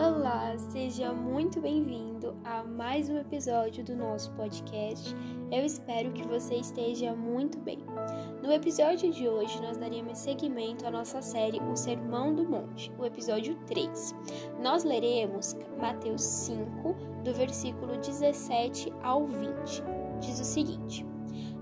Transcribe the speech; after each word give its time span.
Olá, 0.00 0.56
seja 0.56 1.12
muito 1.12 1.60
bem-vindo 1.60 2.36
a 2.44 2.62
mais 2.62 3.10
um 3.10 3.18
episódio 3.18 3.82
do 3.82 3.96
nosso 3.96 4.30
podcast. 4.34 5.12
Eu 5.50 5.66
espero 5.66 6.12
que 6.12 6.22
você 6.22 6.54
esteja 6.54 7.16
muito 7.16 7.58
bem. 7.58 7.80
No 8.40 8.52
episódio 8.52 9.10
de 9.10 9.28
hoje, 9.28 9.60
nós 9.60 9.76
daremos 9.76 10.18
seguimento 10.18 10.86
à 10.86 10.90
nossa 10.92 11.20
série 11.20 11.58
O 11.58 11.74
Sermão 11.74 12.32
do 12.32 12.48
Monte, 12.48 12.92
o 12.96 13.04
episódio 13.04 13.56
3. 13.66 14.14
Nós 14.62 14.84
leremos 14.84 15.56
Mateus 15.80 16.22
5, 16.22 16.94
do 17.24 17.34
versículo 17.34 17.96
17 17.96 18.92
ao 19.02 19.26
20. 19.26 19.82
Diz 20.20 20.38
o 20.38 20.44
seguinte: 20.44 21.07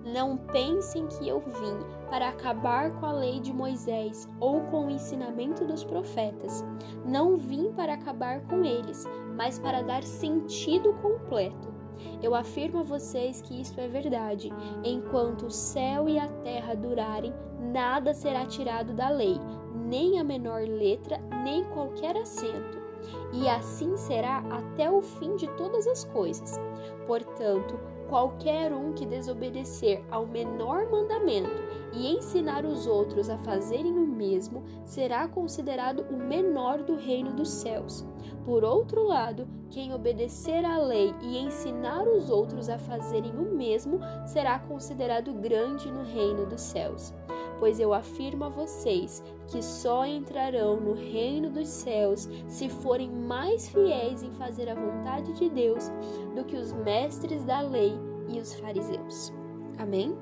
Não 0.07 0.37
pensem 0.37 1.09
que 1.09 1.27
eu 1.27 1.41
vim 1.41 2.09
para 2.09 2.29
acabar 2.29 2.93
com 2.93 3.07
a 3.07 3.13
lei 3.13 3.41
de 3.41 3.53
Moisés 3.53 4.29
ou 4.39 4.61
com 4.67 4.87
o 4.87 4.91
ensinamento 4.91 5.65
dos 5.65 5.83
profetas. 5.83 6.65
Não 7.05 7.37
vim 7.37 7.73
para 7.73 7.95
acabar 7.95 8.41
com 8.43 8.65
eles, 8.65 9.05
mas 9.35 9.59
para 9.59 9.83
dar 9.83 10.05
sentido 10.05 10.93
completo. 11.03 11.75
Eu 12.23 12.37
afirmo 12.37 12.81
a 12.81 12.85
vocês 12.85 13.43
que 13.43 13.61
isto 13.61 13.81
é 13.81 13.89
verdade. 13.89 14.53
Enquanto 14.85 15.47
o 15.47 15.51
céu 15.51 16.09
e 16.09 16.21
a 16.21 16.29
terra 16.29 16.77
durarem, 16.77 17.35
nada 17.59 18.15
será 18.15 18.47
tirado 18.47 18.95
da 18.95 19.09
lei, 19.09 19.41
nem 19.75 20.21
a 20.21 20.25
menor 20.25 20.61
letra, 20.61 21.19
nem 21.43 21.65
qualquer 21.65 22.17
acento. 22.17 22.86
E 23.33 23.49
assim 23.49 23.97
será 23.97 24.39
até 24.51 24.91
o 24.91 25.01
fim 25.01 25.37
de 25.37 25.49
todas 25.57 25.87
as 25.87 26.05
coisas. 26.05 26.59
Portanto, 27.07 27.79
qualquer 28.09 28.73
um 28.73 28.93
que 28.93 29.05
desobedecer 29.05 30.03
ao 30.11 30.27
menor 30.27 30.91
mandamento 30.91 31.63
e 31.93 32.13
ensinar 32.13 32.65
os 32.65 32.87
outros 32.87 33.29
a 33.29 33.39
fazerem 33.39 33.93
o 33.93 34.07
mesmo 34.07 34.63
será 34.85 35.27
considerado 35.27 36.07
o 36.11 36.17
menor 36.17 36.83
do 36.83 36.97
reino 36.97 37.33
dos 37.33 37.49
céus. 37.49 38.05
Por 38.45 38.65
outro 38.65 39.03
lado, 39.03 39.49
quem 39.71 39.93
obedecer 39.93 40.65
à 40.65 40.79
lei 40.79 41.13
e 41.21 41.39
ensinar 41.39 42.07
os 42.07 42.31
outros 42.31 42.69
a 42.69 42.79
fazerem 42.79 43.33
o 43.33 43.55
mesmo 43.55 43.99
será 44.27 44.59
considerado 44.59 45.33
grande 45.35 45.91
no 45.91 46.05
reino 46.05 46.47
dos 46.47 46.61
céus. 46.61 47.13
Pois 47.59 47.81
eu 47.81 47.95
afirmo 47.95 48.45
a 48.45 48.49
vocês 48.49 49.23
que 49.49 49.63
só 49.63 50.05
entrarão 50.05 50.79
no 50.79 50.93
reino 50.93 51.51
dos 51.51 51.69
céus 51.69 52.29
se 52.47 52.69
forem 52.69 53.11
mais 53.11 53.69
fiéis 53.69 54.23
em 54.23 54.33
fazer 54.33 54.69
a 54.69 54.75
vontade 54.75 55.33
de 55.35 55.49
Deus 55.49 55.91
do 56.35 56.45
que 56.45 56.57
os 56.57 56.73
mestres 56.73 57.45
da 57.45 57.61
lei 57.61 57.95
e 58.29 58.39
os 58.39 58.55
fariseus. 58.55 59.33
Amém? 59.79 60.17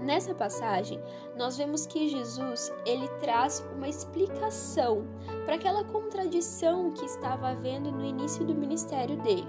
Nessa 0.00 0.34
passagem, 0.34 1.00
nós 1.36 1.56
vemos 1.56 1.84
que 1.84 2.08
Jesus, 2.08 2.72
ele 2.86 3.08
traz 3.20 3.64
uma 3.74 3.88
explicação 3.88 5.04
para 5.44 5.56
aquela 5.56 5.82
contradição 5.82 6.92
que 6.92 7.04
estava 7.04 7.48
havendo 7.48 7.90
no 7.90 8.04
início 8.04 8.44
do 8.44 8.54
ministério 8.54 9.16
dele. 9.16 9.48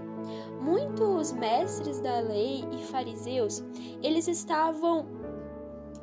Muitos 0.59 1.31
mestres 1.31 1.99
da 1.99 2.19
lei 2.19 2.65
e 2.71 2.83
fariseus, 2.85 3.63
eles 4.01 4.27
estavam 4.27 5.05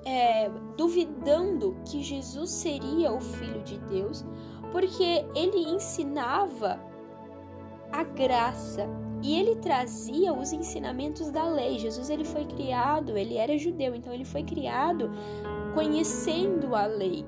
é, 0.04 0.50
duvidando 0.76 1.76
que 1.84 2.02
Jesus 2.02 2.50
seria 2.50 3.12
o 3.12 3.20
Filho 3.20 3.62
de 3.62 3.78
Deus, 3.78 4.24
porque 4.72 5.24
ele 5.34 5.68
ensinava 5.74 6.80
a 7.92 8.02
graça, 8.02 8.88
e 9.24 9.38
ele 9.40 9.56
trazia 9.56 10.34
os 10.34 10.52
ensinamentos 10.52 11.30
da 11.30 11.48
lei. 11.48 11.78
Jesus 11.78 12.10
ele 12.10 12.24
foi 12.24 12.44
criado, 12.44 13.16
ele 13.16 13.38
era 13.38 13.56
judeu, 13.56 13.94
então 13.94 14.12
ele 14.12 14.24
foi 14.24 14.42
criado 14.42 15.10
conhecendo 15.72 16.76
a 16.76 16.84
lei. 16.84 17.24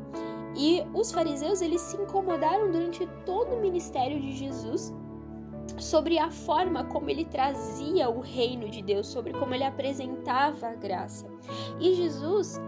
E 0.54 0.84
os 0.92 1.10
fariseus 1.10 1.62
eles 1.62 1.80
se 1.80 1.96
incomodaram 1.96 2.70
durante 2.70 3.06
todo 3.24 3.54
o 3.54 3.60
ministério 3.60 4.20
de 4.20 4.32
Jesus 4.32 4.92
sobre 5.78 6.18
a 6.18 6.30
forma 6.30 6.84
como 6.84 7.08
ele 7.08 7.24
trazia 7.24 8.10
o 8.10 8.20
reino 8.20 8.68
de 8.68 8.82
Deus, 8.82 9.06
sobre 9.06 9.32
como 9.32 9.54
ele 9.54 9.64
apresentava 9.64 10.68
a 10.68 10.74
graça. 10.74 11.26
E 11.80 11.94
Jesus 11.94 12.60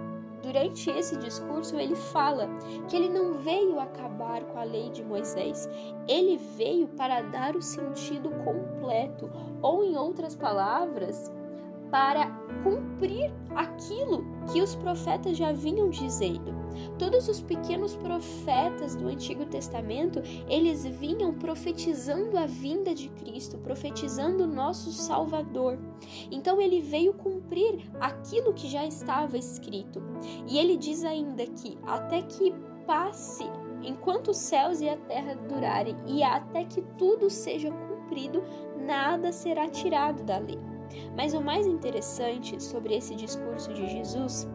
Durante 0.49 0.89
esse 0.89 1.15
discurso, 1.19 1.77
ele 1.77 1.95
fala 1.95 2.49
que 2.89 2.97
ele 2.97 3.11
não 3.11 3.35
veio 3.35 3.79
acabar 3.79 4.43
com 4.45 4.59
a 4.59 4.65
lei 4.65 4.89
de 4.89 5.05
Moisés, 5.05 5.69
ele 6.09 6.39
veio 6.39 6.89
para 6.89 7.21
dar 7.21 7.55
o 7.55 7.61
sentido 7.61 8.31
completo, 8.43 9.31
ou 9.61 9.85
em 9.85 9.95
outras 9.95 10.35
palavras, 10.35 11.31
para 11.91 12.27
cumprir 12.63 13.33
aquilo 13.55 14.25
que 14.53 14.61
os 14.61 14.75
profetas 14.75 15.37
já 15.37 15.53
vinham 15.53 15.89
dizendo. 15.91 16.57
Todos 16.99 17.29
os 17.29 17.41
pequenos 17.41 17.97
profetas 17.97 18.95
do 18.95 19.09
Antigo 19.09 19.45
Testamento, 19.47 20.21
eles 20.49 20.85
vinham 20.85 21.35
profetizando 21.35 22.39
a 22.39 22.47
vinda 22.47 22.95
de 22.95 23.09
Cristo, 23.11 23.59
profetizando 23.59 24.45
o 24.45 24.47
nosso 24.47 24.93
Salvador. 24.93 25.79
Então 26.31 26.61
ele 26.61 26.81
veio 26.81 27.15
cumprir 27.15 27.91
aquilo 28.01 28.53
que 28.53 28.69
já 28.69 28.87
estava 28.87 29.37
escrito. 29.37 30.01
E 30.47 30.59
ele 30.59 30.77
diz 30.77 31.05
ainda 31.05 31.47
que 31.47 31.77
até 31.85 32.23
que 32.23 32.55
passe 32.87 33.45
enquanto 33.83 34.29
os 34.29 34.37
céus 34.37 34.81
e 34.81 34.89
a 34.89 34.97
terra 34.97 35.35
durarem 35.35 35.97
e 36.07 36.23
até 36.23 36.65
que 36.65 36.83
tudo 36.97 37.31
seja 37.31 37.71
cumprido, 37.71 38.43
nada 38.77 39.33
será 39.33 39.69
tirado 39.69 40.23
da 40.25 40.39
lei. 40.39 40.59
Mas 41.17 41.35
o 41.35 41.41
mais 41.41 41.67
interessante 41.67 42.63
sobre 42.63 42.95
esse 42.95 43.15
discurso 43.15 43.73
de 43.73 43.89
Jesus 43.89 44.49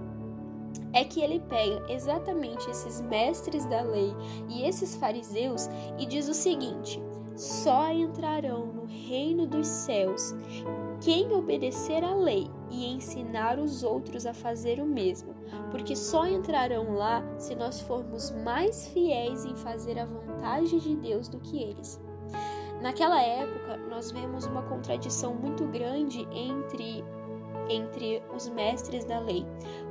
é 0.94 1.04
que 1.04 1.22
ele 1.22 1.40
pega 1.40 1.84
exatamente 1.92 2.70
esses 2.70 3.02
mestres 3.02 3.66
da 3.66 3.82
lei 3.82 4.14
e 4.48 4.64
esses 4.64 4.96
fariseus 4.96 5.70
e 5.98 6.06
diz 6.06 6.28
o 6.30 6.34
seguinte: 6.34 7.02
só 7.36 7.92
entrarão 7.92 8.68
no 8.68 8.86
reino 8.86 9.48
dos 9.48 9.68
céus 9.68 10.36
quem 11.02 11.34
obedecer 11.34 12.04
à 12.04 12.16
lei 12.16 12.50
e 12.70 12.86
ensinar 12.94 13.60
os 13.60 13.84
outros 13.84 14.26
a 14.26 14.34
fazer 14.34 14.80
o 14.80 14.86
mesmo, 14.86 15.34
porque 15.72 15.96
só 15.96 16.26
entrarão 16.26 16.94
lá 16.94 17.24
se 17.38 17.56
nós 17.56 17.82
formos 17.82 18.32
mais 18.44 18.88
fiéis 18.88 19.46
em 19.46 19.56
fazer 19.56 20.00
a 20.00 20.06
vontade 20.06 20.80
de 20.80 20.96
Deus 20.96 21.28
do 21.28 21.40
que 21.40 21.62
eles. 21.62 22.00
Naquela 22.84 23.22
época, 23.22 23.78
nós 23.90 24.12
vemos 24.12 24.46
uma 24.46 24.62
contradição 24.64 25.34
muito 25.34 25.66
grande 25.68 26.28
entre 26.34 27.02
entre 27.70 28.22
os 28.36 28.50
mestres 28.50 29.06
da 29.06 29.22
lei, 29.22 29.46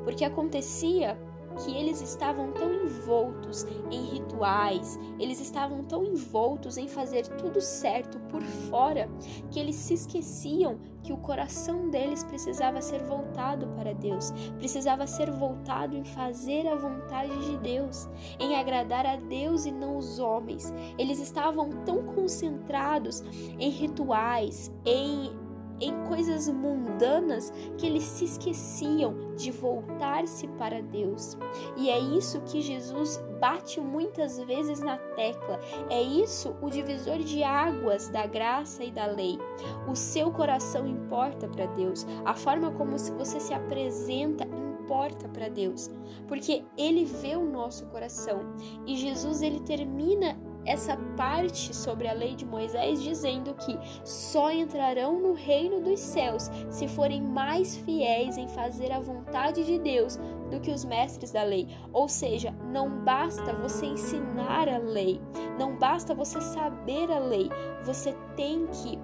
porque 0.04 0.26
acontecia 0.26 1.18
que 1.58 1.76
eles 1.76 2.00
estavam 2.00 2.52
tão 2.52 2.72
envoltos 2.72 3.64
em 3.90 4.04
rituais, 4.06 4.98
eles 5.18 5.40
estavam 5.40 5.84
tão 5.84 6.04
envoltos 6.04 6.76
em 6.76 6.88
fazer 6.88 7.26
tudo 7.36 7.60
certo 7.60 8.18
por 8.30 8.42
fora, 8.42 9.08
que 9.50 9.58
eles 9.58 9.76
se 9.76 9.94
esqueciam 9.94 10.78
que 11.02 11.12
o 11.12 11.16
coração 11.16 11.90
deles 11.90 12.22
precisava 12.22 12.80
ser 12.80 13.02
voltado 13.02 13.66
para 13.76 13.92
Deus, 13.92 14.30
precisava 14.58 15.06
ser 15.06 15.30
voltado 15.30 15.96
em 15.96 16.04
fazer 16.04 16.66
a 16.66 16.76
vontade 16.76 17.50
de 17.50 17.58
Deus, 17.58 18.08
em 18.38 18.54
agradar 18.56 19.04
a 19.04 19.16
Deus 19.16 19.66
e 19.66 19.72
não 19.72 19.96
os 19.96 20.18
homens. 20.18 20.72
Eles 20.96 21.18
estavam 21.18 21.70
tão 21.84 22.04
concentrados 22.04 23.22
em 23.58 23.70
rituais, 23.70 24.72
em 24.84 25.41
em 25.82 26.04
coisas 26.04 26.48
mundanas 26.48 27.52
que 27.76 27.86
eles 27.86 28.04
se 28.04 28.24
esqueciam 28.24 29.34
de 29.34 29.50
voltar-se 29.50 30.46
para 30.48 30.80
Deus. 30.80 31.36
E 31.76 31.90
é 31.90 31.98
isso 31.98 32.40
que 32.42 32.60
Jesus 32.60 33.22
bate 33.40 33.80
muitas 33.80 34.38
vezes 34.38 34.80
na 34.80 34.96
tecla. 34.96 35.58
É 35.90 36.00
isso 36.00 36.54
o 36.62 36.70
divisor 36.70 37.18
de 37.18 37.42
águas 37.42 38.08
da 38.08 38.26
graça 38.26 38.84
e 38.84 38.90
da 38.90 39.06
lei. 39.06 39.38
O 39.90 39.96
seu 39.96 40.30
coração 40.30 40.86
importa 40.86 41.48
para 41.48 41.66
Deus. 41.66 42.06
A 42.24 42.34
forma 42.34 42.70
como 42.70 42.96
você 42.96 43.40
se 43.40 43.52
apresenta 43.52 44.46
importa 44.82 45.28
para 45.28 45.48
Deus, 45.48 45.90
porque 46.28 46.64
ele 46.76 47.04
vê 47.04 47.36
o 47.36 47.50
nosso 47.50 47.86
coração. 47.86 48.40
E 48.86 48.96
Jesus 48.96 49.40
ele 49.40 49.60
termina 49.60 50.36
essa 50.64 50.96
parte 51.16 51.74
sobre 51.74 52.08
a 52.08 52.12
lei 52.12 52.34
de 52.34 52.44
Moisés 52.44 53.02
dizendo 53.02 53.54
que 53.54 53.78
só 54.04 54.50
entrarão 54.50 55.20
no 55.20 55.32
reino 55.32 55.80
dos 55.80 56.00
céus 56.00 56.50
se 56.70 56.86
forem 56.88 57.22
mais 57.22 57.76
fiéis 57.78 58.36
em 58.36 58.48
fazer 58.48 58.92
a 58.92 59.00
vontade 59.00 59.64
de 59.64 59.78
Deus 59.78 60.18
do 60.50 60.60
que 60.60 60.70
os 60.70 60.84
mestres 60.84 61.32
da 61.32 61.42
lei. 61.42 61.68
Ou 61.92 62.08
seja, 62.08 62.54
não 62.70 62.88
basta 63.04 63.52
você 63.54 63.86
ensinar 63.86 64.68
a 64.68 64.78
lei, 64.78 65.20
não 65.58 65.76
basta 65.76 66.14
você 66.14 66.40
saber 66.40 67.10
a 67.10 67.18
lei, 67.18 67.50
você 67.84 68.14
tem 68.36 68.66
que 68.66 68.98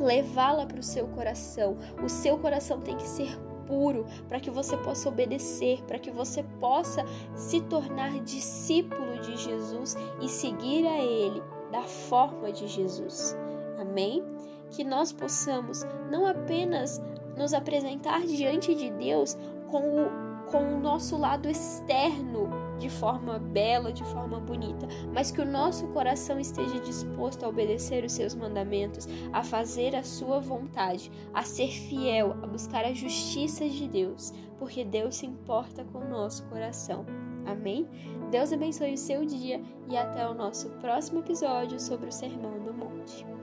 levá-la 0.00 0.66
para 0.66 0.80
o 0.80 0.82
seu 0.82 1.06
coração. 1.08 1.76
O 2.02 2.08
seu 2.08 2.38
coração 2.38 2.80
tem 2.80 2.96
que 2.96 3.08
ser 3.08 3.38
puro, 3.66 4.06
para 4.28 4.40
que 4.40 4.50
você 4.50 4.76
possa 4.76 5.08
obedecer, 5.08 5.82
para 5.84 5.98
que 5.98 6.10
você 6.10 6.42
possa 6.60 7.04
se 7.34 7.60
tornar 7.62 8.20
discípulo 8.20 9.20
de 9.20 9.36
Jesus 9.36 9.96
e 10.20 10.28
seguir 10.28 10.86
a 10.86 10.98
Ele 10.98 11.42
da 11.70 11.82
forma 11.82 12.52
de 12.52 12.66
Jesus. 12.66 13.36
Amém? 13.78 14.24
Que 14.70 14.84
nós 14.84 15.12
possamos 15.12 15.84
não 16.10 16.26
apenas 16.26 17.00
nos 17.36 17.52
apresentar 17.52 18.22
diante 18.26 18.74
de 18.74 18.90
Deus 18.90 19.36
com 19.70 20.02
o, 20.02 20.50
com 20.50 20.74
o 20.74 20.80
nosso 20.80 21.16
lado 21.18 21.48
externo 21.48 22.65
de 22.78 22.90
forma 22.90 23.38
bela, 23.38 23.92
de 23.92 24.04
forma 24.04 24.38
bonita, 24.38 24.86
mas 25.12 25.30
que 25.30 25.40
o 25.40 25.50
nosso 25.50 25.86
coração 25.88 26.38
esteja 26.38 26.78
disposto 26.80 27.44
a 27.44 27.48
obedecer 27.48 28.04
os 28.04 28.12
seus 28.12 28.34
mandamentos, 28.34 29.08
a 29.32 29.42
fazer 29.42 29.94
a 29.94 30.02
sua 30.02 30.40
vontade, 30.40 31.10
a 31.32 31.42
ser 31.42 31.68
fiel, 31.68 32.36
a 32.42 32.46
buscar 32.46 32.84
a 32.84 32.92
justiça 32.92 33.68
de 33.68 33.88
Deus, 33.88 34.32
porque 34.58 34.84
Deus 34.84 35.16
se 35.16 35.26
importa 35.26 35.84
com 35.84 35.98
o 35.98 36.08
nosso 36.08 36.44
coração. 36.44 37.04
Amém? 37.46 37.88
Deus 38.30 38.52
abençoe 38.52 38.94
o 38.94 38.98
seu 38.98 39.24
dia 39.24 39.62
e 39.88 39.96
até 39.96 40.28
o 40.28 40.34
nosso 40.34 40.68
próximo 40.80 41.20
episódio 41.20 41.78
sobre 41.78 42.08
o 42.08 42.12
Sermão 42.12 42.58
do 42.58 42.74
Monte. 42.74 43.35